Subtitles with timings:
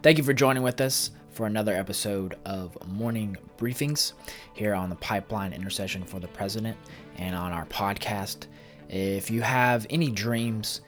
[0.00, 4.12] Thank you for joining with us for another episode of Morning Briefings
[4.54, 6.76] here on the Pipeline Intercession for the President
[7.16, 8.46] and on our podcast.
[8.88, 10.82] If you have any dreams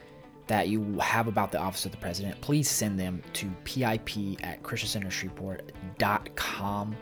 [0.46, 4.62] that you have about the Office of the President, please send them to pip at
[4.62, 6.96] christiancentershreveport.com.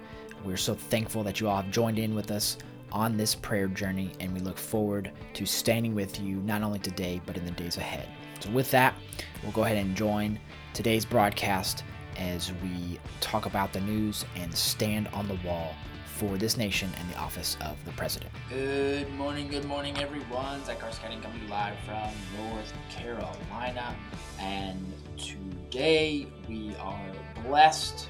[0.46, 2.56] We're so thankful that you all have joined in with us
[2.90, 7.20] on this prayer journey, and we look forward to standing with you not only today,
[7.27, 8.09] but in the days ahead.
[8.40, 8.95] So, with that,
[9.43, 10.40] we'll go ahead and join
[10.72, 11.84] today's broadcast
[12.19, 15.75] as we talk about the news and stand on the wall
[16.18, 18.32] for this nation and the office of the president.
[18.50, 20.64] Good morning, good morning, everyone.
[20.64, 23.94] Zach Carson coming live from North Carolina,
[24.41, 27.00] and today we are
[27.46, 28.08] blessed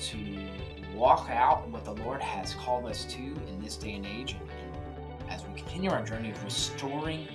[0.00, 0.18] to
[0.94, 4.36] walk out what the Lord has called us to in this day and age,
[5.30, 7.26] as we continue our journey of restoring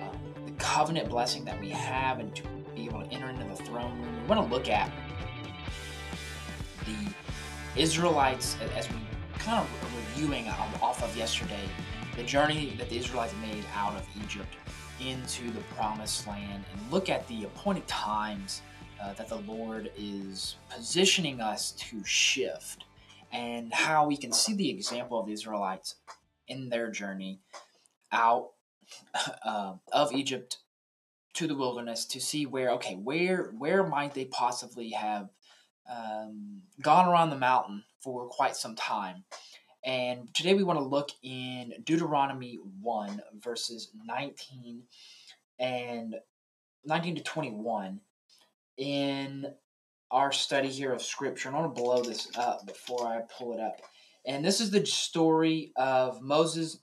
[0.00, 0.10] uh,
[0.44, 2.42] the covenant blessing that we have, and to
[2.76, 4.22] be able to enter into the throne room.
[4.22, 4.92] We want to look at
[6.86, 8.96] the Israelites as we
[9.38, 11.68] kind of reviewing off of yesterday
[12.16, 14.56] the journey that the Israelites made out of Egypt
[15.00, 18.62] into the promised land and look at the appointed times
[19.02, 22.84] uh, that the Lord is positioning us to shift
[23.32, 25.96] and how we can see the example of the Israelites
[26.48, 27.40] in their journey
[28.12, 28.50] out
[29.44, 30.58] uh, of Egypt
[31.34, 35.28] to the wilderness to see where okay where where might they possibly have
[35.90, 39.24] um, gone around the mountain for quite some time.
[39.84, 44.82] And today we want to look in Deuteronomy 1, verses 19
[45.58, 46.16] and
[46.84, 48.00] 19 to 21
[48.76, 49.46] in
[50.10, 51.48] our study here of Scripture.
[51.48, 53.80] And I want to blow this up before I pull it up.
[54.24, 56.80] And this is the story of Moses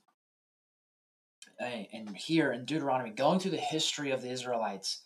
[1.58, 5.02] and here in Deuteronomy going through the history of the Israelites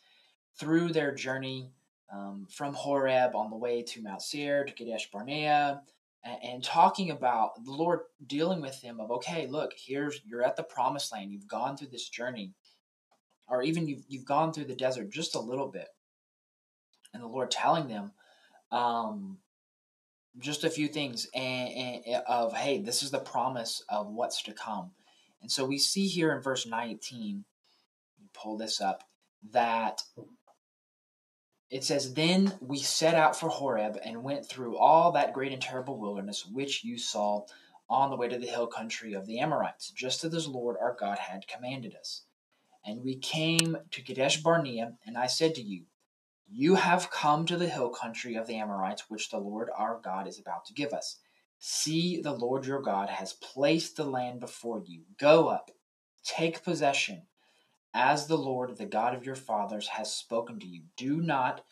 [0.59, 1.71] through their journey
[2.13, 5.83] um, from Horeb on the way to Mount Seir to Kadesh Barnea,
[6.25, 10.57] and, and, talking about the Lord dealing with them of okay, look, here's you're at
[10.57, 12.53] the promised land, you've gone through this journey,
[13.49, 15.89] or even you've you've gone through the desert just a little bit,
[17.15, 18.13] and the Lord telling them.
[18.71, 19.39] Um,
[20.39, 24.53] just a few things and, and, of hey this is the promise of what's to
[24.53, 24.91] come
[25.41, 27.45] and so we see here in verse 19
[28.35, 29.05] pull this up
[29.51, 30.03] that
[31.71, 35.61] it says, Then we set out for Horeb and went through all that great and
[35.61, 37.45] terrible wilderness which you saw
[37.91, 40.97] on the way to the hill country of the Amorites, just as the Lord our
[40.99, 42.25] God had commanded us.
[42.85, 45.85] And we came to Kadesh Barnea, and I said to you,
[46.49, 50.27] You have come to the hill country of the Amorites, which the Lord our God
[50.27, 51.19] is about to give us.
[51.59, 55.03] See, the Lord your God has placed the land before you.
[55.19, 55.71] Go up,
[56.25, 57.23] take possession
[57.99, 60.83] as the Lord, the God of your fathers, has spoken to you.
[60.97, 61.65] Do not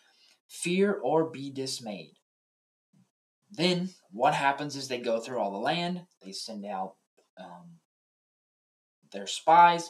[0.48, 2.16] fear or be dismayed.
[3.53, 6.94] Then what happens is they go through all the land, they send out
[7.38, 7.78] um,
[9.12, 9.88] their spies.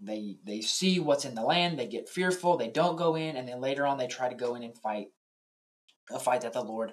[0.00, 1.78] They they see what's in the land.
[1.78, 2.56] They get fearful.
[2.56, 5.08] They don't go in, and then later on they try to go in and fight
[6.10, 6.92] a fight that the Lord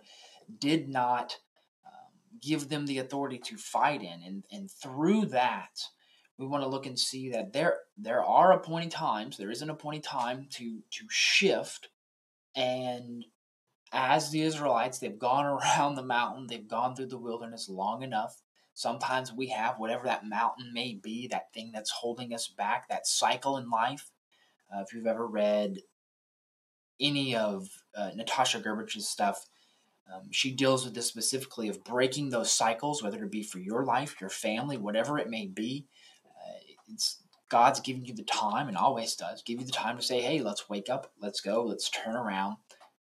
[0.59, 1.37] did not
[1.85, 5.81] um, give them the authority to fight in, and and through that
[6.37, 9.69] we want to look and see that there there are appointed times there is an
[9.69, 11.89] appointed time to to shift.
[12.55, 13.25] And
[13.91, 15.45] as the israelites they've gone
[15.77, 18.41] around the mountain they've gone through the wilderness long enough.
[18.73, 23.07] Sometimes we have whatever that mountain may be that thing that's holding us back that
[23.07, 24.11] cycle in life.
[24.73, 25.79] Uh, if you've ever read
[26.99, 29.45] any of uh, natasha Grbich's stuff
[30.13, 33.83] um, she deals with this specifically of breaking those cycles whether it be for your
[33.85, 35.85] life your family whatever it may be
[36.87, 40.21] it's God's giving you the time and always does give you the time to say,
[40.21, 42.57] hey, let's wake up, let's go, let's turn around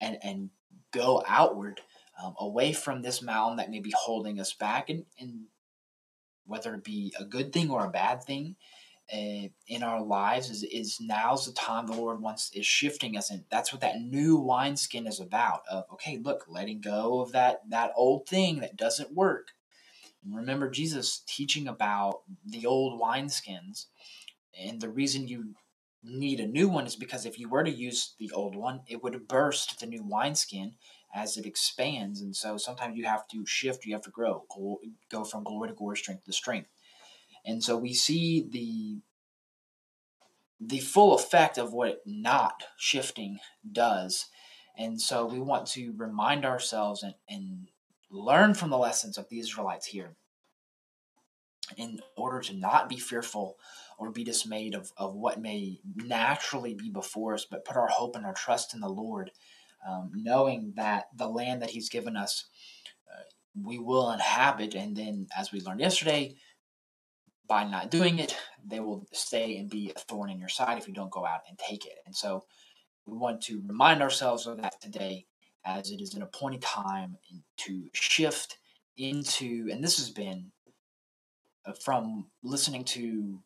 [0.00, 0.50] and, and
[0.92, 1.80] go outward
[2.22, 4.88] um, away from this mountain that may be holding us back.
[4.88, 5.44] And, and
[6.46, 8.56] whether it be a good thing or a bad thing
[9.12, 13.30] uh, in our lives is, is now's the time the Lord wants is shifting us.
[13.30, 17.60] And that's what that new wineskin is about of, okay, look, letting go of that,
[17.68, 19.48] that old thing that doesn't work
[20.28, 23.86] remember Jesus teaching about the old wineskins.
[24.58, 25.54] And the reason you
[26.02, 29.02] need a new one is because if you were to use the old one, it
[29.02, 30.74] would burst the new wineskin
[31.14, 32.20] as it expands.
[32.20, 34.44] And so sometimes you have to shift, you have to grow,
[35.10, 36.68] go from glory to glory, strength to strength.
[37.44, 39.00] And so we see the
[40.64, 43.38] the full effect of what not shifting
[43.70, 44.26] does.
[44.78, 47.66] And so we want to remind ourselves and, and
[48.12, 50.16] learn from the lessons of the Israelites here
[51.76, 53.56] in order to not be fearful
[53.98, 58.14] or be dismayed of, of what may naturally be before us, but put our hope
[58.16, 59.30] and our trust in the Lord
[59.88, 62.44] um, knowing that the land that He's given us,
[63.10, 63.22] uh,
[63.60, 64.74] we will inhabit.
[64.74, 66.36] And then, as we learned yesterday,
[67.48, 70.86] by not doing it, they will stay and be a thorn in your side if
[70.86, 71.98] you don't go out and take it.
[72.06, 72.44] And so,
[73.06, 75.26] we want to remind ourselves of that today
[75.64, 77.16] as it is an appointed time
[77.58, 78.58] to shift
[78.96, 80.52] into, and this has been
[81.66, 83.40] uh, from listening to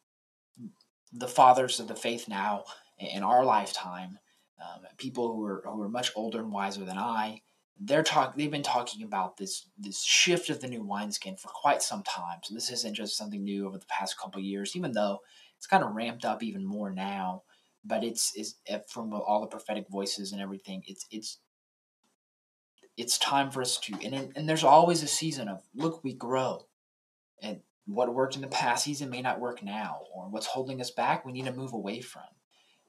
[1.13, 2.65] the fathers of the faith now
[2.99, 4.19] in our lifetime,
[4.61, 7.43] um, people who are who are much older and wiser than I,
[7.79, 11.83] they're talk they've been talking about this this shift of the new wineskin for quite
[11.83, 12.39] some time.
[12.43, 15.19] So this isn't just something new over the past couple years, even though
[15.59, 17.43] it's kind of ramped up even more now.
[17.85, 18.57] But it's is
[18.89, 20.83] from all the prophetic voices and everything.
[20.87, 21.39] It's it's
[22.97, 26.67] it's time for us to and and there's always a season of look we grow.
[27.43, 30.91] And what worked in the past season may not work now or what's holding us
[30.91, 32.23] back we need to move away from.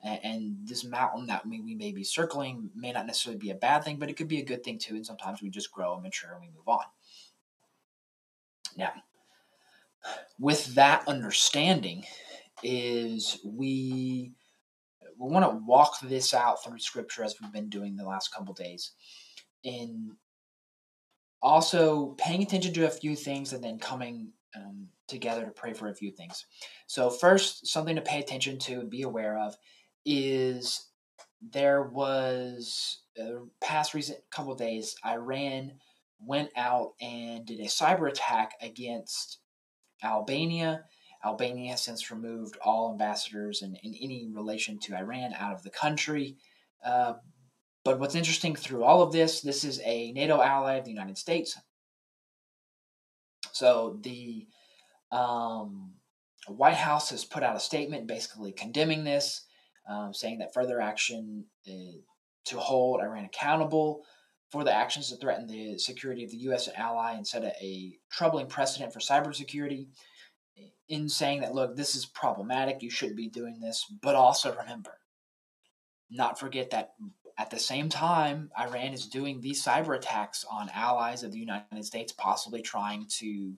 [0.03, 3.55] And, and this mountain that we, we may be circling may not necessarily be a
[3.55, 5.93] bad thing but it could be a good thing too and sometimes we just grow
[5.93, 6.85] and mature and we move on.
[8.77, 8.93] Now
[10.39, 12.05] with that understanding
[12.63, 14.31] is we
[15.19, 18.53] we want to walk this out through scripture as we've been doing the last couple
[18.53, 18.91] days
[19.67, 20.15] in
[21.41, 25.89] also paying attention to a few things and then coming um, together to pray for
[25.89, 26.45] a few things.
[26.87, 29.55] So, first, something to pay attention to and be aware of
[30.05, 30.87] is
[31.41, 35.73] there was a past recent couple days, Iran
[36.19, 39.39] went out and did a cyber attack against
[40.01, 40.85] Albania.
[41.25, 45.69] Albania has since removed all ambassadors and, in any relation to Iran out of the
[45.69, 46.37] country.
[46.83, 47.15] Uh,
[47.87, 51.17] but what's interesting through all of this, this is a NATO ally of the United
[51.17, 51.57] States.
[53.53, 54.45] So the
[55.09, 55.93] um,
[56.49, 59.45] White House has put out a statement basically condemning this,
[59.89, 62.01] um, saying that further action uh,
[62.47, 64.03] to hold Iran accountable
[64.51, 66.67] for the actions that threaten the security of the U.S.
[66.75, 69.87] ally and set a, a troubling precedent for cybersecurity
[70.89, 74.91] in saying that, look, this is problematic, you shouldn't be doing this, but also remember,
[76.11, 76.89] not forget that
[77.37, 81.85] at the same time, Iran is doing these cyber attacks on allies of the United
[81.85, 83.53] States, possibly trying to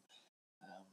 [0.63, 0.85] um,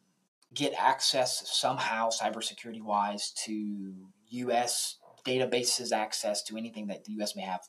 [0.54, 3.94] get access somehow, cybersecurity wise, to
[4.28, 4.98] U.S.
[5.24, 7.34] databases, access to anything that the U.S.
[7.34, 7.62] may have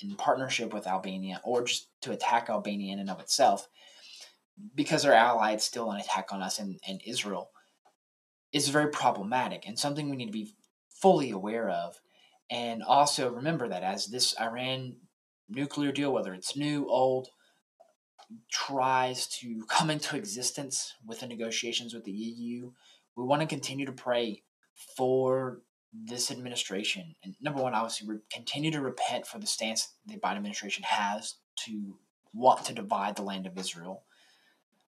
[0.00, 3.68] in partnership with Albania, or just to attack Albania in and of itself,
[4.74, 7.50] because our ally is still an attack on us and, and Israel,
[8.52, 10.54] is very problematic and something we need to be
[10.88, 12.00] fully aware of
[12.50, 14.96] and also remember that as this Iran
[15.48, 17.28] nuclear deal, whether it's new, old,
[18.50, 22.72] tries to come into existence with the negotiations with the EU,
[23.16, 24.42] we want to continue to pray
[24.96, 25.60] for
[25.92, 27.14] this administration.
[27.24, 31.34] And number one, obviously, re- continue to repent for the stance the Biden administration has
[31.66, 31.96] to
[32.32, 34.04] want to divide the land of Israel.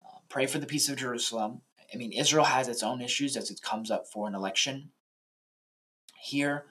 [0.05, 1.61] Uh, pray for the peace of Jerusalem.
[1.93, 4.91] I mean, Israel has its own issues as it comes up for an election
[6.21, 6.65] here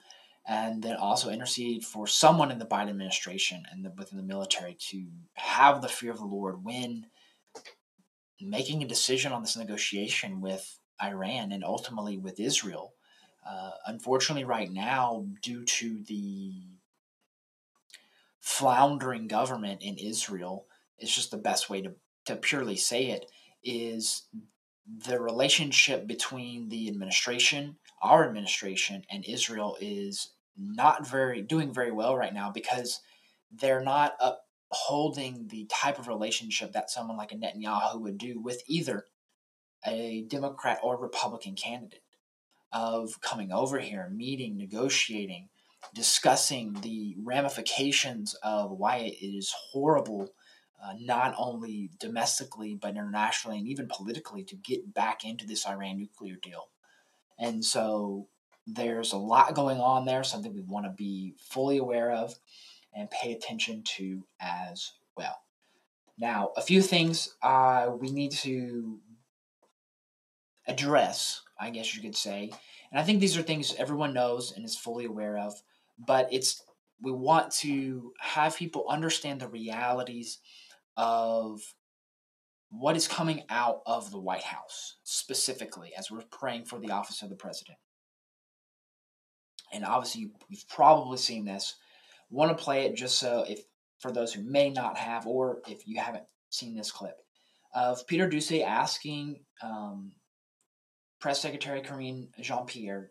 [0.48, 4.76] and then also intercede for someone in the Biden administration and the, within the military
[4.88, 7.06] to have the fear of the Lord when
[8.40, 12.92] making a decision on this negotiation with Iran and ultimately with Israel.
[13.48, 16.52] Uh, unfortunately, right now, due to the
[18.40, 20.66] floundering government in Israel,
[20.98, 21.92] it's just the best way to,
[22.26, 23.30] to purely say it
[23.64, 24.22] is
[24.86, 32.16] the relationship between the administration, our administration, and Israel is not very doing very well
[32.16, 33.00] right now because
[33.52, 38.62] they're not upholding the type of relationship that someone like a Netanyahu would do with
[38.66, 39.04] either
[39.86, 42.02] a Democrat or Republican candidate
[42.72, 45.48] of coming over here, meeting, negotiating,
[45.94, 50.30] discussing the ramifications of why it is horrible,
[50.82, 55.98] uh, not only domestically, but internationally and even politically, to get back into this Iran
[55.98, 56.68] nuclear deal.
[57.38, 58.28] And so
[58.66, 62.34] there's a lot going on there, something we want to be fully aware of
[62.94, 65.38] and pay attention to as well.
[66.18, 68.98] Now, a few things uh, we need to
[70.66, 72.50] address, I guess you could say.
[72.90, 75.54] And I think these are things everyone knows and is fully aware of,
[75.98, 76.62] but it's
[77.00, 80.38] we want to have people understand the realities
[80.96, 81.60] of
[82.70, 87.22] what is coming out of the White House specifically as we're praying for the office
[87.22, 87.78] of the president
[89.72, 91.76] and obviously you've probably seen this.
[92.30, 93.60] Want to play it just so if
[94.00, 97.16] for those who may not have, or if you haven't seen this clip
[97.74, 100.12] of Peter Doocy asking um,
[101.20, 103.10] Press Secretary Karine Jean Pierre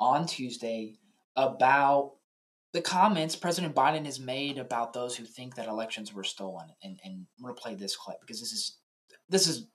[0.00, 0.94] on Tuesday
[1.36, 2.12] about
[2.72, 6.68] the comments President Biden has made about those who think that elections were stolen.
[6.82, 8.76] And, and I'm going to play this clip because this is
[9.28, 9.66] this is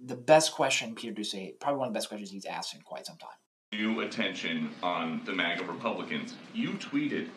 [0.00, 3.06] the best question Peter Doocy, probably one of the best questions he's asked in quite
[3.06, 3.30] some time.
[3.76, 6.34] New attention on the MAGA Republicans.
[6.54, 7.28] You tweeted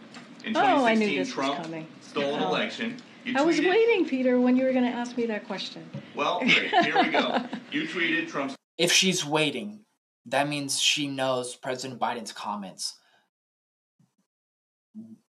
[0.45, 1.87] in 2016 oh, I knew this Trump was coming.
[2.01, 2.47] stole an Oh.
[2.47, 2.97] election.
[3.25, 5.89] You I was waiting, Peter, when you were going to ask me that question.
[6.15, 6.69] Well, great.
[6.69, 7.41] Here we go.
[7.71, 9.81] You tweeted Trump's If she's waiting,
[10.27, 12.95] that means she knows President Biden's comments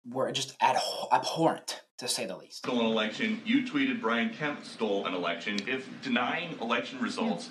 [0.10, 2.58] were just abhor- abhorrent, to say the least.
[2.60, 3.42] stolen election.
[3.46, 5.58] You tweeted Brian Kemp stole an election.
[5.68, 7.50] If denying election results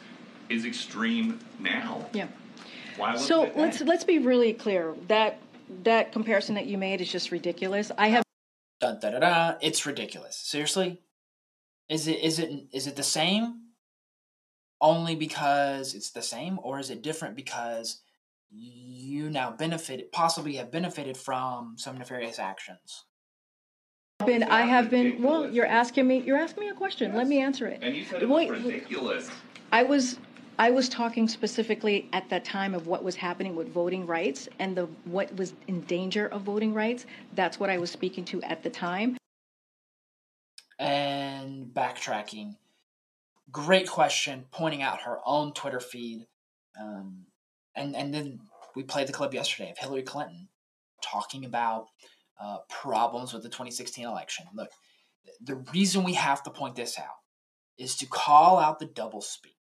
[0.49, 2.29] is extreme now, Yeah.
[2.97, 3.89] Why So let's then?
[3.89, 4.95] let's be really clear.
[5.09, 5.39] That
[5.85, 7.91] that comparison that you made is just ridiculous.
[7.97, 8.25] I have
[8.81, 9.55] Dun, da, da, da.
[9.61, 10.37] It's ridiculous.
[10.37, 11.01] Seriously,
[11.89, 13.61] is it is it is it the same?
[14.81, 18.01] Only because it's the same, or is it different because
[18.51, 23.05] you now benefit, possibly have benefited from some nefarious actions?
[24.27, 27.15] been I have been well, you're asking me you're asking me a question.
[27.15, 27.81] Let me answer it.
[27.83, 29.31] And you said it was Wait, ridiculous.
[29.71, 30.19] I was
[30.59, 34.77] I was talking specifically at that time of what was happening with voting rights and
[34.77, 37.07] the what was in danger of voting rights.
[37.35, 39.17] That's what I was speaking to at the time.
[40.79, 42.57] and backtracking.
[43.51, 46.27] Great question, pointing out her own Twitter feed,
[46.81, 47.27] um,
[47.77, 48.41] and and then
[48.75, 50.49] we played the clip yesterday of Hillary Clinton
[51.03, 51.87] talking about
[52.41, 54.47] uh, problems with the 2016 election.
[54.55, 54.71] Look,
[55.41, 57.21] the reason we have to point this out
[57.79, 59.57] is to call out the doublespeak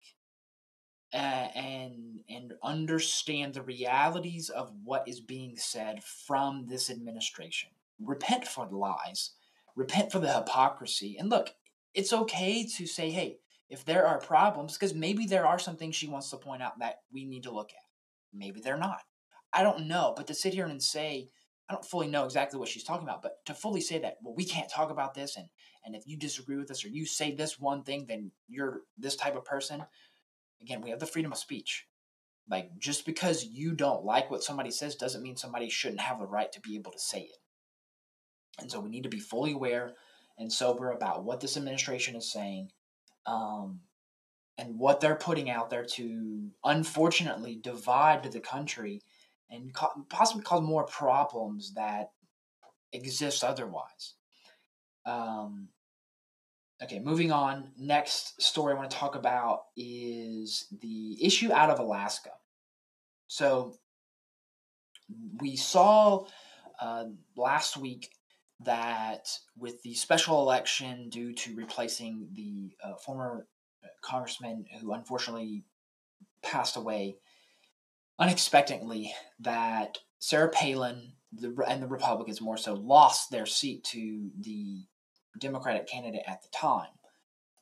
[1.13, 7.69] and and understand the realities of what is being said from this administration.
[7.99, 9.31] Repent for the lies
[9.79, 11.15] repent for the hypocrisy.
[11.17, 11.51] And look,
[11.93, 13.37] it's okay to say, hey,
[13.69, 16.79] if there are problems, because maybe there are some things she wants to point out
[16.79, 17.85] that we need to look at.
[18.33, 19.01] Maybe they're not.
[19.53, 20.13] I don't know.
[20.15, 21.29] But to sit here and say,
[21.69, 24.33] I don't fully know exactly what she's talking about, but to fully say that, well,
[24.35, 25.47] we can't talk about this, and
[25.85, 29.15] and if you disagree with us or you say this one thing, then you're this
[29.15, 29.85] type of person.
[30.61, 31.85] Again, we have the freedom of speech.
[32.49, 36.25] Like just because you don't like what somebody says doesn't mean somebody shouldn't have the
[36.25, 37.37] right to be able to say it.
[38.59, 39.93] And so we need to be fully aware
[40.37, 42.71] and sober about what this administration is saying
[43.25, 43.81] um,
[44.57, 49.01] and what they're putting out there to unfortunately divide the country
[49.49, 52.11] and co- possibly cause more problems that
[52.91, 54.15] exist otherwise.
[55.05, 55.69] Um,
[56.83, 57.71] okay, moving on.
[57.77, 62.31] Next story I want to talk about is the issue out of Alaska.
[63.27, 63.75] So
[65.39, 66.25] we saw
[66.81, 67.05] uh,
[67.35, 68.09] last week
[68.61, 73.47] that with the special election due to replacing the uh, former
[74.01, 75.63] congressman who unfortunately
[76.41, 77.17] passed away
[78.17, 84.83] unexpectedly, that Sarah Palin the, and the Republicans more so lost their seat to the
[85.37, 86.89] Democratic candidate at the time.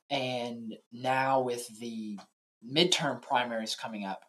[0.09, 2.17] And now with the
[2.65, 4.21] midterm primaries coming up,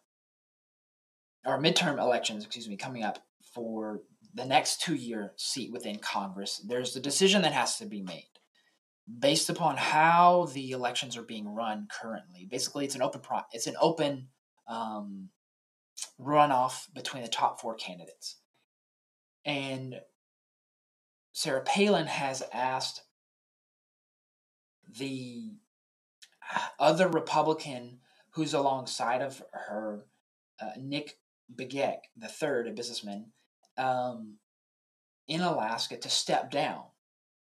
[1.45, 3.19] or midterm elections, excuse me, coming up
[3.53, 4.01] for
[4.33, 8.27] the next two year seat within Congress, there's a decision that has to be made
[9.17, 12.47] based upon how the elections are being run currently.
[12.49, 14.27] Basically, it's an open pro- it's an open
[14.67, 15.29] um,
[16.19, 18.37] runoff between the top four candidates,
[19.45, 19.95] and
[21.31, 23.01] Sarah Palin has asked
[24.97, 25.51] the
[26.79, 27.99] other Republican
[28.31, 30.05] who's alongside of her,
[30.61, 31.17] uh, Nick
[31.53, 33.27] Begich, the third, a businessman,
[33.77, 34.37] um,
[35.27, 36.83] in Alaska to step down.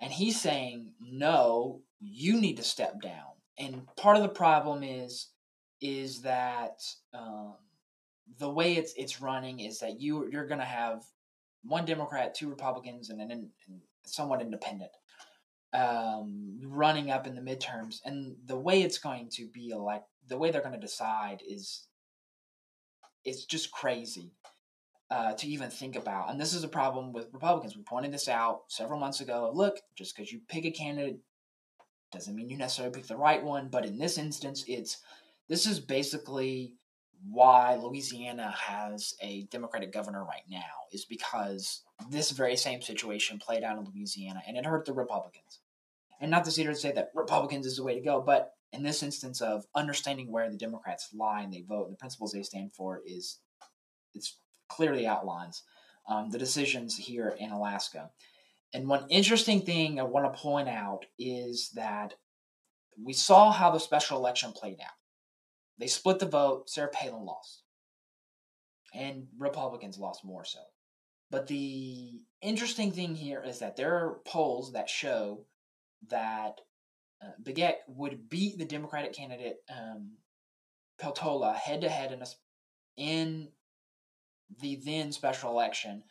[0.01, 3.33] And he's saying, no, you need to step down.
[3.59, 5.29] And part of the problem is,
[5.83, 6.83] is that
[7.13, 7.57] um,
[8.39, 11.03] the way it's it's running is that you you're going to have
[11.63, 13.51] one Democrat, two Republicans, and then
[14.05, 14.91] somewhat independent
[15.73, 18.01] um, running up in the midterms.
[18.05, 21.87] And the way it's going to be like the way they're going to decide is,
[23.25, 24.33] it's just crazy
[25.11, 26.31] uh, to even think about.
[26.31, 27.77] And this is a problem with Republicans.
[27.77, 29.51] We pointed this out several months ago.
[29.53, 31.19] Look, just because you pick a candidate
[32.13, 33.69] doesn't mean you necessarily pick the right one.
[33.69, 34.99] But in this instance, it's
[35.49, 36.75] this is basically
[37.29, 40.61] why Louisiana has a Democratic governor right now
[40.93, 45.60] is because this very same situation played out in Louisiana and it hurt the Republicans.
[46.21, 48.53] And not to sit here and say that Republicans is the way to go, but
[48.73, 52.33] in this instance of understanding where the Democrats lie and they vote and the principles
[52.33, 53.39] they stand for is
[54.15, 55.63] it's clearly outlines
[56.09, 58.11] um, the decisions here in Alaska.
[58.73, 62.15] And one interesting thing I want to point out is that
[63.03, 64.93] we saw how the special election played out.
[65.79, 66.69] They split the vote.
[66.69, 67.63] Sarah Palin lost,
[68.95, 70.61] and Republicans lost more so.
[71.31, 75.47] But the interesting thing here is that there are polls that show
[76.09, 76.61] that
[77.23, 80.13] uh, Begich would beat the Democratic candidate um,
[81.01, 82.27] Peltola head to head in a,
[82.97, 83.49] in
[84.61, 86.03] the then special election,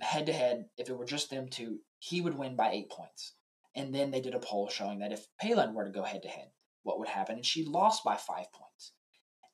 [0.00, 0.66] head to head.
[0.76, 3.34] If it were just them two, he would win by eight points.
[3.74, 6.28] And then they did a poll showing that if Palin were to go head to
[6.28, 6.50] head,
[6.82, 7.36] what would happen?
[7.36, 8.92] And she lost by five points.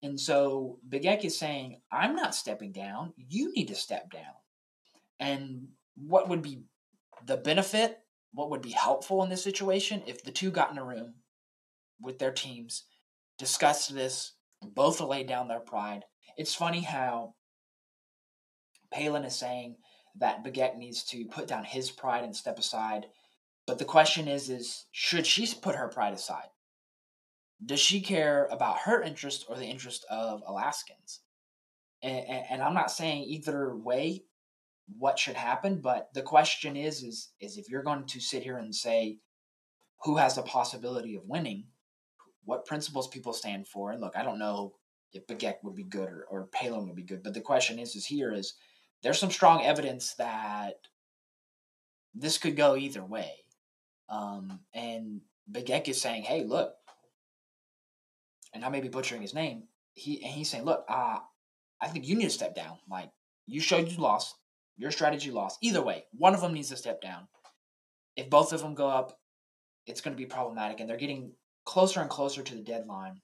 [0.03, 3.15] And so Begich is saying, I'm not stepping down.
[3.17, 4.35] You need to step down.
[5.19, 6.63] And what would be
[7.27, 7.99] the benefit?
[8.39, 11.15] What would be helpful in this situation if the two got in a room
[12.01, 12.85] with their teams,
[13.37, 16.05] discussed this, both laid down their pride?
[16.37, 17.35] It's funny how
[18.93, 19.79] Palin is saying
[20.21, 23.07] that Begich needs to put down his pride and step aside.
[23.67, 26.51] But the question is, is should she put her pride aside?
[27.67, 31.23] does she care about her interest or the interest of Alaskans?
[32.05, 34.27] And, and, and, I'm not saying either way
[34.97, 38.57] what should happen, but the question is, is, is if you're going to sit here
[38.57, 39.19] and say
[40.03, 41.65] who has the possibility of winning,
[42.45, 44.75] what principles people stand for, and look, I don't know
[45.13, 47.95] if Begich would be good or, or Palin would be good, but the question is,
[47.95, 48.55] is here is
[49.03, 50.75] there's some strong evidence that
[52.15, 53.33] this could go either way.
[54.09, 56.75] Um, and Begich is saying, hey, look,
[58.53, 59.65] and I may be butchering his name.
[59.95, 61.19] He and he's saying, "Look, uh,
[61.81, 62.79] I think you need to step down.
[62.91, 63.11] Like
[63.47, 64.35] you showed you lost,
[64.79, 65.59] your strategy lost.
[65.61, 67.29] Either way, one of them needs to step down.
[68.17, 69.19] If both of them go up,
[69.87, 71.33] it's going to be problematic, and they're getting
[71.65, 73.21] closer and closer to the deadline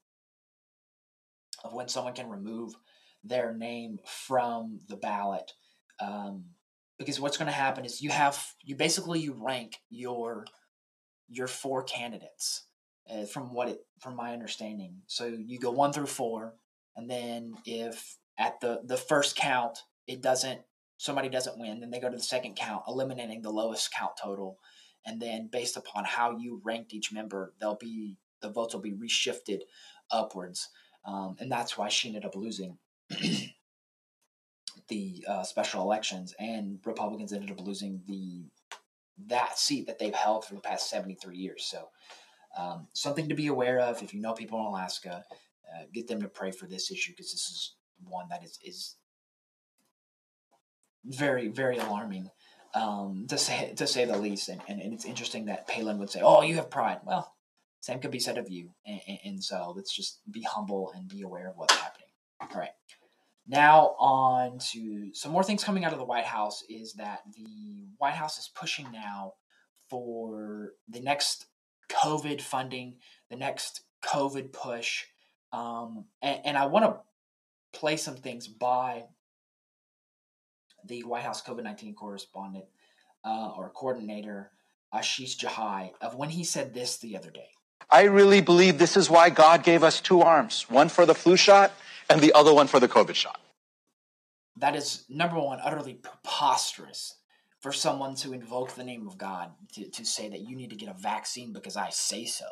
[1.62, 2.75] of when someone can remove
[3.23, 5.52] their name from the ballot.
[6.00, 6.44] Um,
[6.99, 10.44] because what's going to happen is you have you basically you rank your
[11.28, 12.66] your four candidates
[13.11, 14.99] uh, from what it from my understanding.
[15.06, 16.54] So you go one through four,
[16.96, 20.61] and then if at the the first count it doesn't
[20.96, 24.58] somebody doesn't win, then they go to the second count, eliminating the lowest count total,
[25.04, 28.92] and then based upon how you ranked each member, they'll be the votes will be
[28.92, 29.60] reshifted
[30.11, 30.68] upwards,
[31.04, 32.78] um, and that's why she ended up losing.
[34.88, 38.44] the uh, special elections and Republicans ended up losing the
[39.26, 41.64] that seat that they've held for the past 73 years.
[41.64, 41.88] So
[42.59, 45.24] um, something to be aware of if you know people in Alaska.
[45.74, 47.74] Uh, get them to pray for this issue because this is
[48.07, 48.96] one that is is
[51.04, 52.30] very very alarming
[52.74, 54.48] um, to say to say the least.
[54.48, 57.34] And, and, and it's interesting that Palin would say, "Oh, you have pride." Well,
[57.84, 58.70] same could be said of you.
[58.86, 62.08] And, and, and so let's just be humble and be aware of what's happening.
[62.40, 62.70] All right.
[63.46, 67.88] Now on to some more things coming out of the White House is that the
[67.98, 69.34] White House is pushing now
[69.90, 71.44] for the next
[71.90, 72.96] COVID funding,
[73.28, 75.04] the next COVID push.
[75.52, 79.04] Um, and, and I want to play some things by
[80.87, 82.64] the White House COVID 19 correspondent
[83.25, 84.51] uh, or coordinator,
[84.92, 87.49] Ashish Jha, of when he said this the other day.
[87.90, 91.37] I really believe this is why God gave us two arms one for the flu
[91.37, 91.73] shot
[92.09, 93.40] and the other one for the COVID shot.
[94.57, 97.16] That is, number one, utterly preposterous
[97.61, 100.77] for someone to invoke the name of God to, to say that you need to
[100.77, 102.47] get a vaccine because I say so.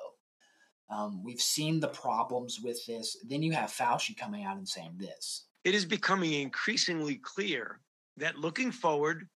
[0.91, 3.17] Um, we've seen the problems with this.
[3.27, 5.47] Then you have Fauci coming out and saying this.
[5.65, 7.79] It is becoming increasingly clear
[8.17, 9.29] that looking forward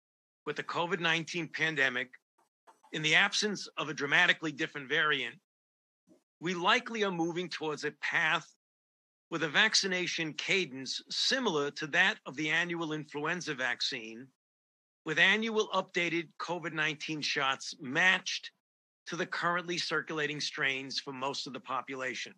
[0.47, 2.11] with the COVID 19 pandemic,
[2.93, 5.35] in the absence of a dramatically different variant,
[6.41, 8.47] we likely are moving towards a path
[9.31, 14.27] with a vaccination cadence similar to that of the annual influenza vaccine,
[15.05, 18.51] with annual updated COVID 19 shots matched
[19.07, 22.35] to the currently circulating strains for most of the population.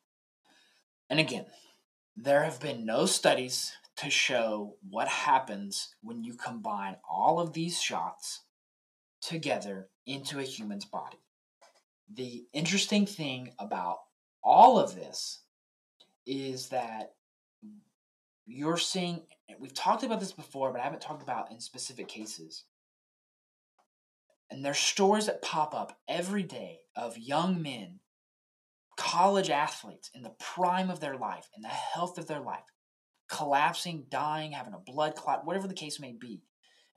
[1.10, 1.46] And again,
[2.16, 7.80] there have been no studies to show what happens when you combine all of these
[7.80, 8.42] shots
[9.22, 11.18] together into a human's body.
[12.12, 13.98] The interesting thing about
[14.42, 15.40] all of this
[16.26, 17.14] is that
[18.46, 19.22] you're seeing
[19.58, 22.64] we've talked about this before, but I haven't talked about in specific cases.
[24.50, 27.98] And there's stories that pop up every day of young men,
[28.96, 32.64] college athletes in the prime of their life, in the health of their life,
[33.28, 36.42] collapsing, dying, having a blood clot, whatever the case may be.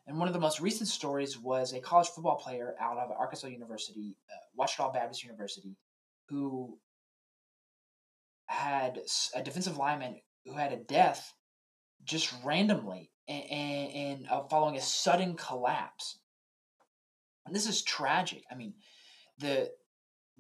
[0.08, 3.48] And one of the most recent stories was a college football player out of Arkansas
[3.48, 4.16] University,
[4.60, 5.76] uh, Baptist University,
[6.30, 6.80] who
[8.48, 9.00] had
[9.36, 11.34] a defensive lineman who had a death
[12.04, 16.18] just randomly and, and, and uh, following a sudden collapse.
[17.46, 18.44] And this is tragic.
[18.52, 18.74] I mean,
[19.38, 19.72] the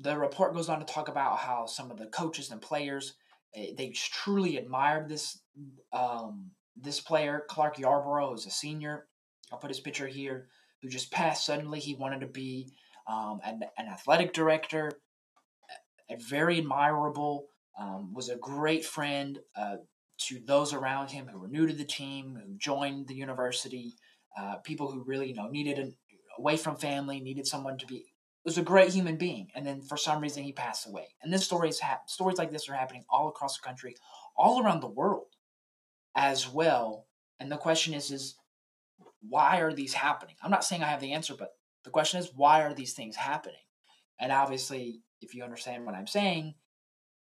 [0.01, 3.15] the report goes on to talk about how some of the coaches and players
[3.53, 5.41] they truly admired this
[5.91, 9.07] um, this player Clark Yarbrough, is a senior,
[9.51, 10.47] I'll put his picture here,
[10.81, 11.45] who just passed.
[11.45, 12.71] Suddenly, he wanted to be
[13.07, 14.91] um, an, an athletic director,
[16.09, 17.47] a, a very admirable,
[17.79, 19.77] um, was a great friend uh,
[20.27, 23.93] to those around him who were new to the team, who joined the university,
[24.37, 25.95] uh, people who really you know needed an,
[26.37, 28.05] away from family, needed someone to be.
[28.45, 31.09] Was a great human being, and then for some reason he passed away.
[31.21, 33.95] And this stories ha- stories like this are happening all across the country,
[34.35, 35.27] all around the world,
[36.15, 37.07] as well.
[37.39, 38.35] And the question is, is
[39.21, 40.35] why are these happening?
[40.41, 41.51] I'm not saying I have the answer, but
[41.83, 43.59] the question is, why are these things happening?
[44.19, 46.55] And obviously, if you understand what I'm saying,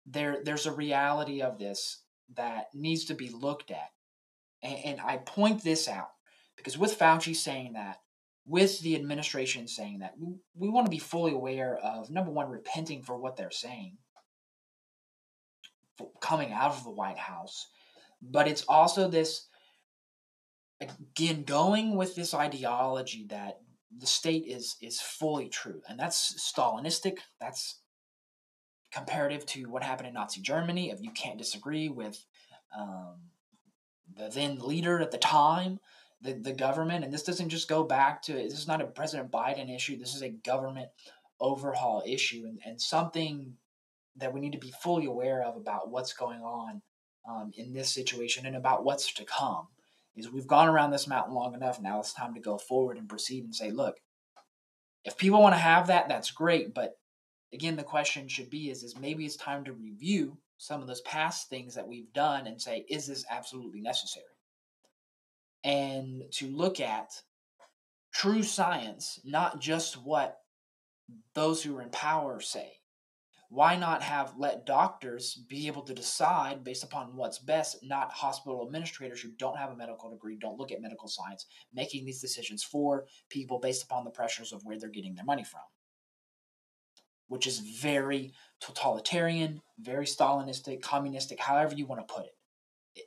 [0.05, 2.03] there there's a reality of this
[2.35, 3.89] that needs to be looked at.
[4.63, 6.09] And, and I point this out
[6.57, 7.97] because with Fauci saying that,
[8.45, 12.49] with the administration saying that, we, we want to be fully aware of number one,
[12.49, 13.97] repenting for what they're saying
[16.19, 17.67] coming out of the White House,
[18.21, 19.47] but it's also this
[20.81, 23.59] again going with this ideology that
[23.97, 27.19] the state is is fully true, and that's Stalinistic.
[27.39, 27.79] That's
[28.91, 30.89] comparative to what happened in Nazi Germany.
[30.89, 32.25] If you can't disagree with
[32.77, 33.15] um,
[34.15, 35.79] the then leader at the time,
[36.21, 39.31] the, the government, and this doesn't just go back to this is not a President
[39.31, 39.97] Biden issue.
[39.97, 40.89] This is a government
[41.39, 43.53] overhaul issue, and, and something
[44.17, 46.81] that we need to be fully aware of about what's going on
[47.29, 49.67] um, in this situation and about what's to come
[50.15, 51.81] is we've gone around this mountain long enough.
[51.81, 53.97] Now it's time to go forward and proceed and say, look,
[55.03, 56.73] if people want to have that, that's great.
[56.73, 56.97] But
[57.53, 61.01] again, the question should be is, is maybe it's time to review some of those
[61.01, 64.25] past things that we've done and say, is this absolutely necessary?
[65.65, 67.11] And to look at
[68.13, 70.37] true science, not just what
[71.33, 72.73] those who are in power say.
[73.49, 78.63] Why not have let doctors be able to decide based upon what's best not hospital
[78.65, 82.63] administrators who don't have a medical degree don't look at medical science making these decisions
[82.63, 85.61] for people based upon the pressures of where they're getting their money from?
[87.27, 92.35] Which is very totalitarian very stalinistic communistic however you want to put it.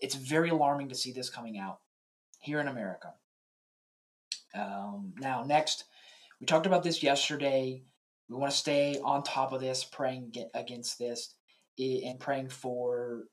[0.02, 1.80] It's very alarming to see this coming out
[2.38, 3.12] here in america
[4.54, 5.84] um, now next
[6.40, 7.82] we talked about this yesterday
[8.28, 11.34] we want to stay on top of this, praying against this,
[11.78, 13.24] and praying for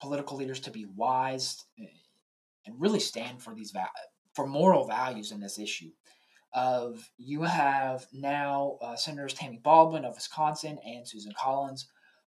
[0.00, 1.86] political leaders to be wise eh,
[2.64, 3.74] and really stand for these
[4.34, 5.90] for moral values in this issue.
[6.54, 11.88] Of you have now uh, Senators Tammy Baldwin of Wisconsin and Susan Collins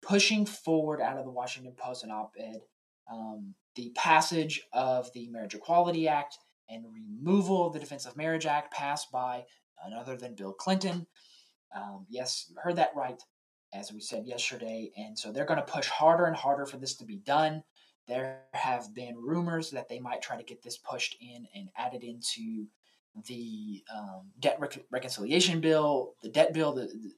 [0.04, 2.60] pushing forward out of the Washington Post and op-ed
[3.12, 6.38] um, the passage of the Marriage Equality Act
[6.70, 9.44] and removal of the Defense of Marriage Act passed by
[9.84, 11.08] none other than Bill Clinton.
[11.76, 13.22] Um, yes, you heard that right,
[13.74, 14.92] as we said yesterday.
[14.98, 17.64] And so they're going to push harder and harder for this to be done.
[18.08, 22.04] There have been rumors that they might try to get this pushed in and added
[22.04, 22.68] into
[23.28, 27.12] the um, debt rec- reconciliation bill, the debt bill, the, the,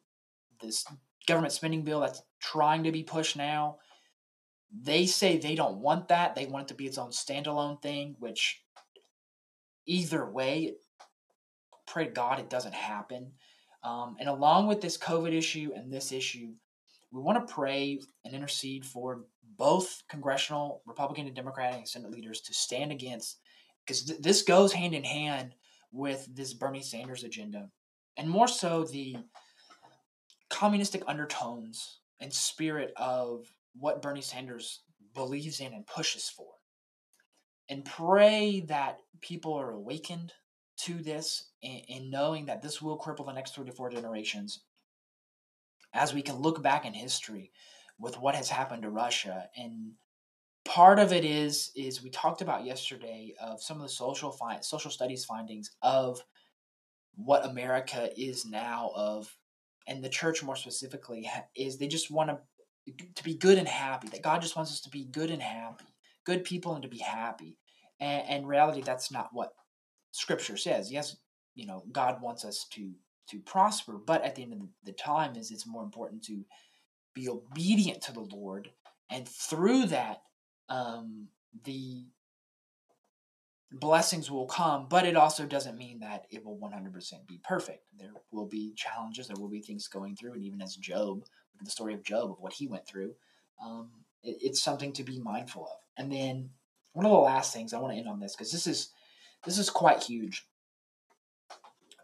[0.61, 0.85] this
[1.27, 3.77] government spending bill that's trying to be pushed now.
[4.71, 6.35] They say they don't want that.
[6.35, 8.61] They want it to be its own standalone thing, which
[9.85, 10.75] either way,
[11.87, 13.31] pray to God it doesn't happen.
[13.83, 16.53] Um, and along with this COVID issue and this issue,
[17.11, 19.25] we want to pray and intercede for
[19.57, 23.39] both congressional Republican and Democratic and Senate leaders to stand against,
[23.85, 25.55] because th- this goes hand in hand
[25.91, 27.69] with this Bernie Sanders agenda,
[28.17, 29.15] and more so the
[30.49, 33.45] communistic undertones and spirit of
[33.77, 34.81] what Bernie Sanders
[35.13, 36.47] believes in and pushes for.
[37.69, 40.33] And pray that people are awakened
[40.77, 44.63] to this in, knowing that this will cripple the next three to four generations
[45.93, 47.51] as we can look back in history
[47.97, 49.93] with what has happened to Russia and
[50.65, 54.59] part of it is is we talked about yesterday of some of the social fi-
[54.61, 56.21] social studies findings of
[57.15, 59.33] what America is now of
[59.87, 62.39] and the church more specifically is they just want to
[63.15, 65.85] to be good and happy that God just wants us to be good and happy
[66.25, 67.57] good people and to be happy
[67.99, 69.53] and, and reality that's not what
[70.11, 70.91] scripture says.
[70.91, 71.17] Yes,
[71.55, 72.91] you know, God wants us to
[73.29, 76.45] to prosper, but at the end of the time is it's more important to
[77.15, 78.69] be obedient to the Lord,
[79.09, 80.21] and through that,
[80.69, 81.27] um,
[81.63, 82.05] the
[83.71, 84.85] blessings will come.
[84.87, 87.83] But it also doesn't mean that it will 100% be perfect.
[87.97, 89.27] There will be challenges.
[89.27, 91.23] There will be things going through, and even as Job,
[91.63, 93.13] the story of Job of what he went through.
[93.63, 93.89] Um,
[94.23, 95.77] it, it's something to be mindful of.
[95.97, 96.49] And then
[96.93, 98.89] one of the last things I want to end on this because this is
[99.45, 100.45] this is quite huge.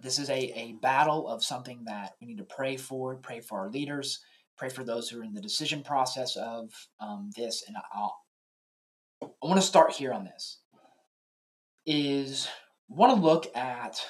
[0.01, 3.59] This is a, a battle of something that we need to pray for, pray for
[3.59, 4.19] our leaders,
[4.57, 7.63] pray for those who are in the decision process of um, this.
[7.67, 8.15] And I'll,
[9.21, 10.59] I want to start here on this.
[11.85, 12.47] Is
[12.87, 14.01] want to look at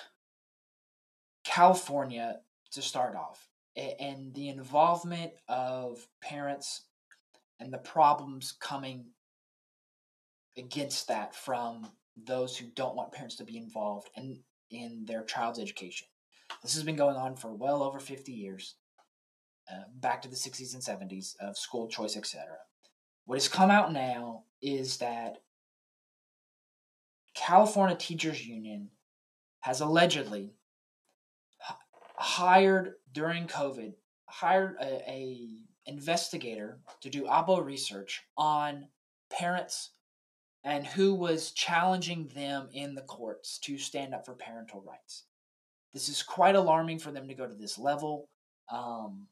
[1.44, 2.40] California
[2.72, 6.86] to start off and the involvement of parents
[7.60, 9.06] and the problems coming
[10.58, 15.60] against that from those who don't want parents to be involved in, in their child's
[15.60, 16.08] education.
[16.62, 18.76] This has been going on for well over 50 years,
[19.72, 22.44] uh, back to the 60s and 70s of school choice, etc.
[23.26, 25.38] What has come out now is that
[27.34, 28.90] California Teachers Union
[29.62, 30.54] has allegedly
[32.18, 33.94] hired during COVID
[34.26, 35.48] hired a, a
[35.86, 38.88] investigator to do oppo research on
[39.30, 39.92] parents
[40.64, 45.24] and who was challenging them in the courts to stand up for parental rights.
[45.94, 48.30] This is quite alarming for them to go to this level.
[48.72, 49.28] Um,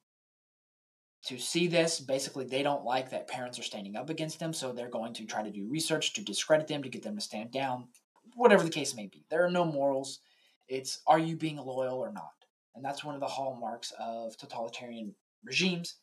[1.26, 4.72] to see this, basically, they don't like that parents are standing up against them, so
[4.72, 7.52] they're going to try to do research to discredit them, to get them to stand
[7.52, 7.90] down,
[8.36, 9.26] whatever the case may be.
[9.30, 10.20] There are no morals.
[10.68, 12.39] It's are you being loyal or not?
[12.76, 15.96] And that's one of the hallmarks of totalitarian regimes.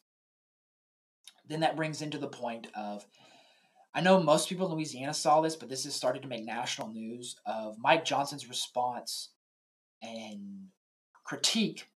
[1.48, 3.06] Then that brings into the point of
[3.94, 6.88] I know most people in Louisiana saw this, but this has started to make national
[6.88, 9.30] news of Mike Johnson's response
[10.02, 10.66] and
[11.24, 11.88] critique,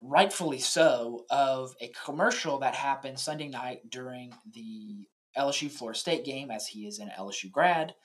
[0.00, 6.52] rightfully so, of a commercial that happened Sunday night during the LSU Florida State game,
[6.52, 7.96] as he is an LSU grad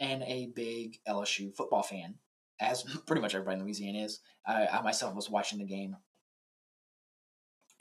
[0.00, 2.16] and a big LSU football fan,
[2.62, 4.20] as pretty much everybody in Louisiana is.
[4.46, 5.96] I, I myself was watching the game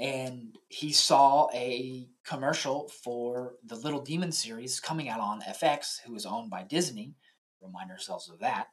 [0.01, 6.15] and he saw a commercial for the Little Demon series coming out on FX, who
[6.15, 7.13] is owned by Disney.
[7.61, 8.69] Remind ourselves of that.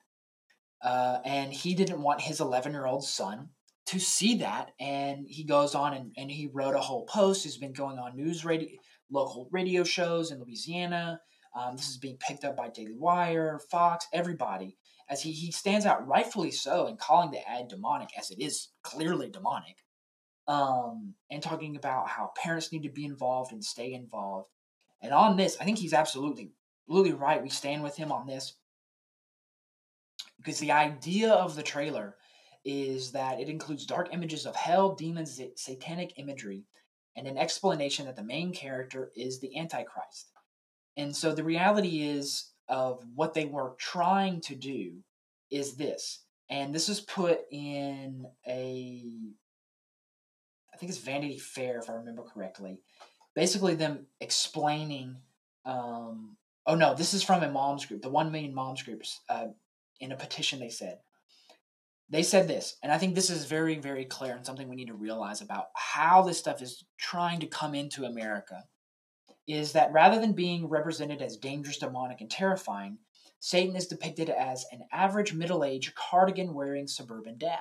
[0.83, 3.51] Uh, and he didn't want his 11 year old son
[3.89, 4.71] to see that.
[4.81, 7.45] And he goes on and, and he wrote a whole post.
[7.45, 8.71] He's been going on news radio,
[9.11, 11.21] local radio shows in Louisiana.
[11.55, 15.87] Um, this is being picked up by Daily Wire, Fox, everybody, as he, he stands
[15.87, 19.77] out rightfully so in calling the ad demonic, as it is clearly demonic
[20.47, 24.49] um, and talking about how parents need to be involved and stay involved.
[25.01, 26.53] And on this, I think he's absolutely,
[26.87, 27.43] absolutely right.
[27.43, 28.55] We stand with him on this
[30.39, 32.17] because the idea of the trailer
[32.65, 36.65] is that it includes dark images of hell, demons, satanic imagery,
[37.17, 40.33] and an explanation that the main character is the Antichrist.
[40.97, 44.99] And so the reality is of what they were trying to do
[45.51, 46.21] is this.
[46.51, 49.03] And this is put in a
[50.73, 52.79] I think it's Vanity Fair, if I remember correctly.
[53.35, 55.17] Basically, them explaining.
[55.65, 59.21] Um, oh no, this is from a moms group, the One Million Moms groups.
[59.29, 59.49] Uh,
[59.99, 61.01] in a petition, they said
[62.11, 64.87] they said this, and I think this is very, very clear and something we need
[64.87, 68.65] to realize about how this stuff is trying to come into America.
[69.49, 72.99] Is that rather than being represented as dangerous, demonic, and terrifying,
[73.41, 77.61] Satan is depicted as an average middle aged cardigan wearing suburban dad.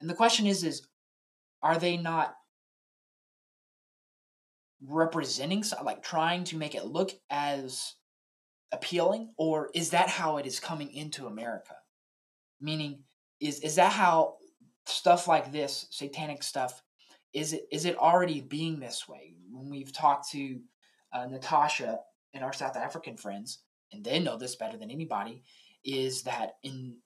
[0.00, 0.86] And the question is, is
[1.62, 2.34] are they not
[4.86, 7.94] representing like trying to make it look as
[8.72, 11.74] appealing or is that how it is coming into america
[12.60, 12.98] meaning
[13.40, 14.34] is is that how
[14.86, 16.82] stuff like this satanic stuff
[17.32, 20.60] is it is it already being this way when we've talked to
[21.12, 21.98] uh, natasha
[22.34, 23.60] and our south african friends
[23.92, 25.42] and they know this better than anybody
[25.84, 26.96] is that in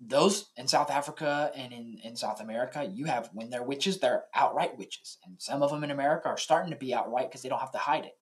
[0.00, 4.24] those in South Africa and in, in South America, you have when they're witches, they're
[4.34, 5.18] outright witches.
[5.24, 7.72] And some of them in America are starting to be outright because they don't have
[7.72, 8.16] to hide it.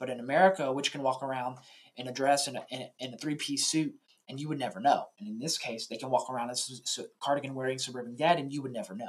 [0.00, 1.58] But in America, a witch can walk around
[1.96, 3.94] in a dress and a, in a, in three piece suit
[4.28, 5.06] and you would never know.
[5.18, 8.52] And in this case, they can walk around as a cardigan wearing suburban dad and
[8.52, 9.06] you would never know.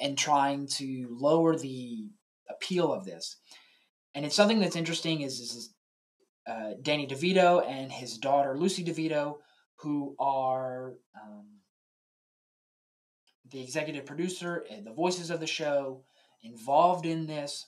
[0.00, 2.08] And trying to lower the
[2.48, 3.36] appeal of this.
[4.14, 5.74] And it's something that's interesting is, is
[6.46, 9.36] uh, Danny DeVito and his daughter Lucy DeVito
[9.80, 11.46] who are um,
[13.50, 16.02] the executive producer and the voices of the show
[16.42, 17.66] involved in this.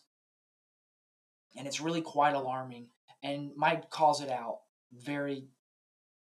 [1.57, 2.89] And it's really quite alarming.
[3.23, 4.59] And Mike calls it out
[4.93, 5.47] very,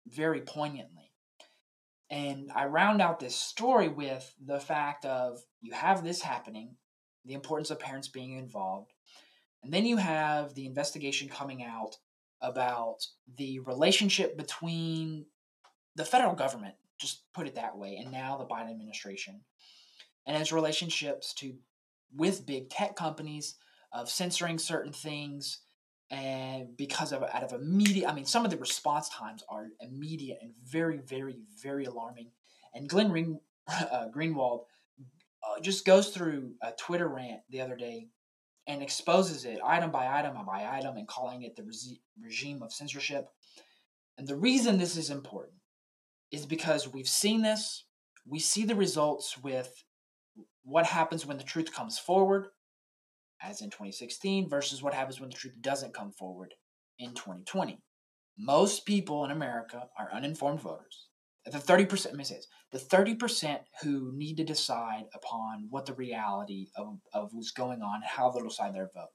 [0.07, 1.04] very poignantly.
[2.11, 6.77] And I round out this story with the fact of you have this happening,
[7.25, 8.93] the importance of parents being involved.
[9.63, 11.97] And then you have the investigation coming out
[12.43, 15.25] about the relationship between
[15.97, 19.41] the federal government, just put it that way, and now the Biden administration,
[20.27, 21.55] and its relationships to
[22.15, 23.57] with big tech companies
[23.93, 25.61] of censoring certain things
[26.11, 30.39] and because of out of immediate i mean some of the response times are immediate
[30.43, 32.31] and very very very alarming.
[32.75, 34.65] And glenn Ring, uh, greenwald
[35.43, 38.09] uh, just goes through a twitter rant the other day
[38.67, 41.67] and exposes it item by item by item and calling it the
[42.21, 43.29] regime of censorship.
[44.17, 45.59] And the reason this is important
[46.31, 47.85] is because we've seen this.
[48.27, 49.85] We see the results with
[50.63, 52.49] what happens when the truth comes forward,
[53.45, 56.55] as in 2016, versus what happens when the truth doesn't come forward
[56.99, 57.79] in 2020.
[58.39, 61.09] Most people in America are uninformed voters.
[61.47, 65.93] The 30%, let me say this, the 30% who need to decide upon what the
[65.93, 69.11] reality of, of what's going on and how they'll decide their vote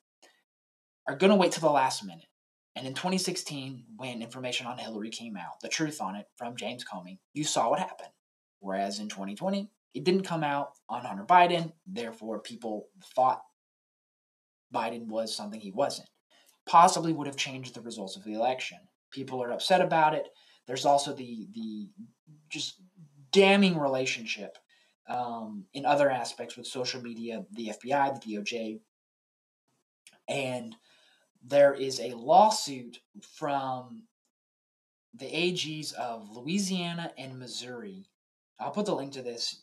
[1.07, 2.27] are going to wait till the last minute.
[2.75, 6.85] And in 2016, when information on Hillary came out, the truth on it from James
[6.85, 8.11] Comey, you saw what happened.
[8.59, 11.73] Whereas in 2020, it didn't come out on Hunter Biden.
[11.87, 13.41] Therefore, people thought
[14.73, 16.09] Biden was something he wasn't.
[16.65, 18.77] Possibly would have changed the results of the election.
[19.11, 20.27] People are upset about it.
[20.67, 21.89] There's also the the
[22.49, 22.81] just
[23.31, 24.57] damning relationship
[25.07, 28.79] um, in other aspects with social media, the FBI, the DOJ,
[30.27, 30.75] and
[31.43, 32.99] there is a lawsuit
[33.37, 34.03] from
[35.15, 38.05] the AGs of Louisiana and Missouri.
[38.59, 39.61] I'll put the link to this.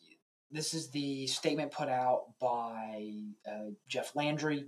[0.51, 3.11] This is the statement put out by
[3.49, 4.66] uh, Jeff Landry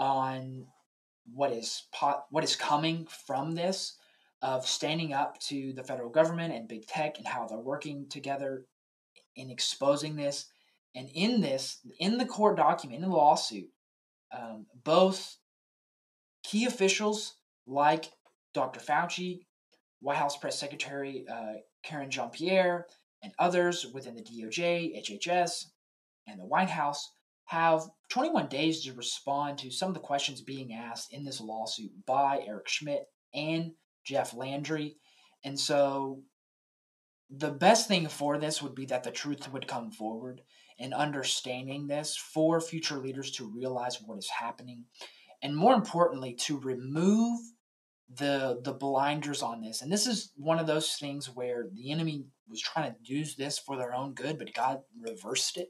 [0.00, 0.66] on
[1.32, 3.96] what is pot, what is coming from this
[4.42, 8.64] of standing up to the federal government and big tech and how they're working together
[9.36, 10.46] in exposing this.
[10.94, 13.68] And in this, in the court document, in the lawsuit,
[14.36, 15.36] um, both
[16.42, 17.36] key officials
[17.66, 18.10] like
[18.54, 18.80] Dr.
[18.80, 19.40] Fauci,
[20.00, 22.86] White House Press Secretary uh, Karine Jean Pierre,
[23.22, 25.66] and others within the DOJ, HHS,
[26.26, 27.12] and the White House
[27.50, 31.90] have 21 days to respond to some of the questions being asked in this lawsuit
[32.06, 33.72] by Eric Schmitt and
[34.06, 34.94] Jeff Landry.
[35.42, 36.22] And so
[37.28, 40.42] the best thing for this would be that the truth would come forward
[40.78, 44.84] and understanding this for future leaders to realize what is happening.
[45.42, 47.40] And more importantly to remove
[48.08, 49.82] the the blinders on this.
[49.82, 53.58] And this is one of those things where the enemy was trying to use this
[53.58, 55.68] for their own good but god reversed it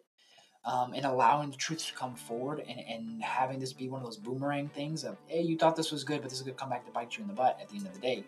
[0.65, 4.07] um, and allowing the truth to come forward and, and having this be one of
[4.07, 6.61] those boomerang things of hey you thought this was good but this is going to
[6.61, 8.25] come back to bite you in the butt at the end of the day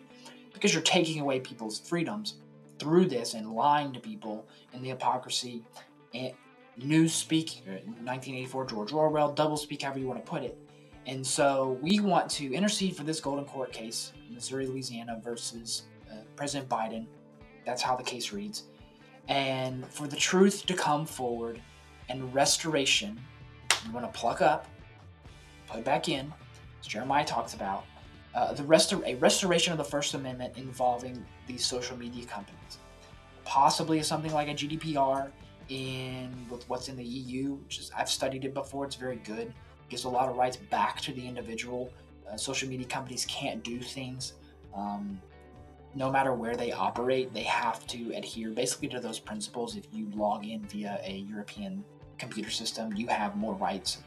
[0.53, 2.35] because you're taking away people's freedoms
[2.79, 5.63] through this and lying to people in the hypocrisy
[6.13, 6.33] and
[6.77, 10.57] news speak 1984 george orwell double speak however you want to put it
[11.05, 16.15] and so we want to intercede for this Golden Court case, Missouri, Louisiana versus uh,
[16.35, 17.05] President Biden.
[17.65, 18.63] That's how the case reads.
[19.27, 21.61] And for the truth to come forward
[22.09, 23.19] and restoration,
[23.85, 24.67] we want to pluck up,
[25.67, 26.31] put it back in,
[26.79, 27.85] as Jeremiah talks about,
[28.35, 32.79] uh, the restor- a restoration of the First Amendment involving these social media companies.
[33.45, 35.29] Possibly something like a GDPR
[35.69, 38.85] in with what's in the EU, which is I've studied it before.
[38.85, 39.53] It's very good
[39.93, 41.91] gives a lot of rights back to the individual.
[42.27, 44.33] Uh, social media companies can't do things.
[44.75, 45.21] Um,
[45.93, 49.75] no matter where they operate, they have to adhere basically to those principles.
[49.75, 51.83] If you log in via a European
[52.23, 53.99] computer system, you have more rights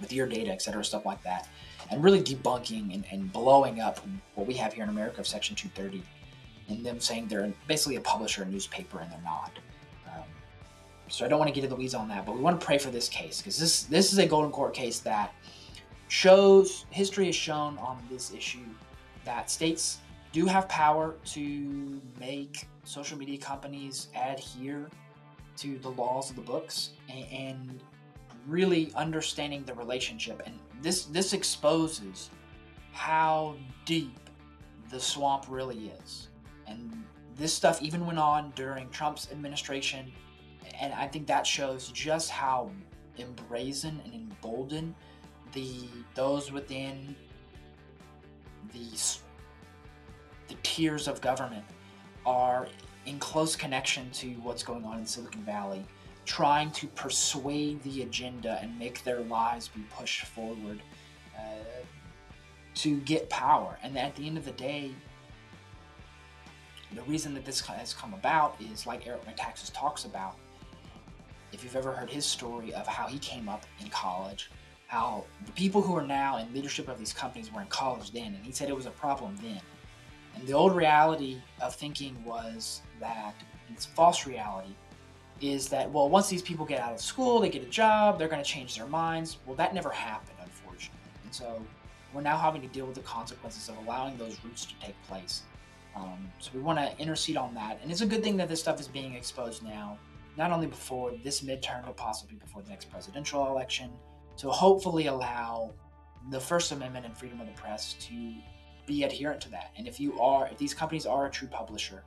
[0.00, 1.48] with your data, etc., stuff like that.
[1.90, 4.00] And really debunking and, and blowing up
[4.34, 6.02] what we have here in America of Section 230
[6.68, 9.52] and them saying they're basically a publisher, a newspaper, and they're not.
[10.06, 10.24] Um,
[11.08, 12.64] so I don't want to get into the weeds on that, but we want to
[12.64, 15.34] pray for this case because this this is a golden court case that
[16.08, 18.66] shows history has shown on this issue
[19.24, 19.98] that states
[20.32, 24.88] do have power to make social media companies adhere
[25.58, 27.82] to the laws of the books and, and
[28.46, 30.42] really understanding the relationship.
[30.46, 32.30] And this this exposes
[32.92, 34.18] how deep
[34.90, 36.28] the swamp really is.
[36.66, 37.04] And
[37.36, 40.10] this stuff even went on during Trump's administration.
[40.80, 42.70] And I think that shows just how
[43.18, 44.94] embrazen and emboldened
[45.52, 47.16] the those within
[48.72, 48.86] the
[50.48, 51.64] the tiers of government
[52.24, 52.68] are
[53.08, 55.82] in close connection to what's going on in Silicon Valley,
[56.26, 60.82] trying to persuade the agenda and make their lives be pushed forward
[61.34, 61.40] uh,
[62.74, 63.78] to get power.
[63.82, 64.92] And at the end of the day,
[66.94, 70.36] the reason that this has come about is like Eric Metaxas talks about
[71.50, 74.50] if you've ever heard his story of how he came up in college,
[74.86, 78.34] how the people who are now in leadership of these companies were in college then,
[78.34, 79.60] and he said it was a problem then.
[80.34, 83.34] And the old reality of thinking was that
[83.70, 84.74] it's false reality
[85.40, 88.26] is that well once these people get out of school they get a job they're
[88.28, 89.38] going to change their minds.
[89.46, 91.10] Well that never happened unfortunately.
[91.24, 91.62] And so
[92.12, 95.42] we're now having to deal with the consequences of allowing those roots to take place.
[95.94, 97.78] Um, so we want to intercede on that.
[97.82, 99.98] And it's a good thing that this stuff is being exposed now
[100.38, 103.90] not only before this midterm, but possibly before the next presidential election,
[104.36, 105.72] to hopefully allow
[106.30, 108.34] the First Amendment and freedom of the press to
[108.88, 109.70] be adherent to that.
[109.76, 112.02] And if you are, if these companies are a true publisher,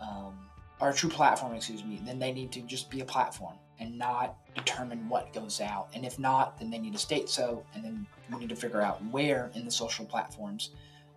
[0.00, 0.36] um,
[0.80, 3.96] or a true platform, excuse me, then they need to just be a platform and
[3.96, 5.88] not determine what goes out.
[5.94, 7.64] And if not, then they need to state so.
[7.74, 10.70] And then we need to figure out where in the social platforms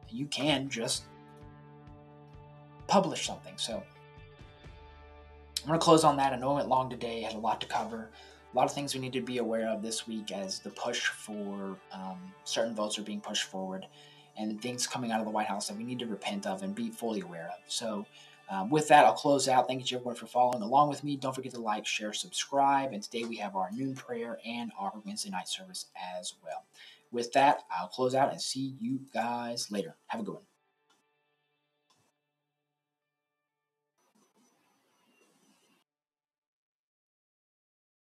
[0.10, 1.06] you can just
[2.88, 3.56] publish something.
[3.58, 3.82] So
[5.64, 6.32] I'm going to close on that.
[6.32, 8.12] I know I went long today, had a lot to cover.
[8.54, 11.08] A lot of things we need to be aware of this week as the push
[11.08, 13.88] for um, certain votes are being pushed forward
[14.38, 16.76] and things coming out of the White House that we need to repent of and
[16.76, 17.60] be fully aware of.
[17.68, 18.06] So,
[18.50, 19.68] um, with that, I'll close out.
[19.68, 21.16] Thank you everyone for following along with me.
[21.16, 22.94] Don't forget to like, share, subscribe.
[22.94, 25.88] And today we have our noon prayer and our Wednesday night service
[26.20, 26.66] as well.
[27.12, 29.96] With that, I'll close out and see you guys later.
[30.08, 30.44] Have a good one.